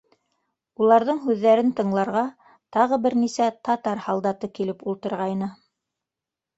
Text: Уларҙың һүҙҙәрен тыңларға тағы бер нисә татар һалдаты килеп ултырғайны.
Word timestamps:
Уларҙың 0.85 1.19
һүҙҙәрен 1.25 1.69
тыңларға 1.81 2.25
тағы 2.79 3.01
бер 3.05 3.19
нисә 3.23 3.53
татар 3.71 4.05
һалдаты 4.09 4.53
килеп 4.61 4.87
ултырғайны. 4.91 5.57